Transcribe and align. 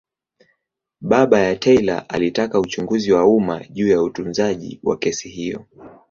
Baba 1.01 1.39
ya 1.39 1.55
Taylor 1.55 2.05
alitaka 2.09 2.59
uchunguzi 2.59 3.11
wa 3.11 3.25
umma 3.25 3.65
juu 3.69 3.87
ya 3.87 4.03
utunzaji 4.03 4.79
wa 4.83 4.97
kesi 4.97 5.29
hiyo. 5.29 5.65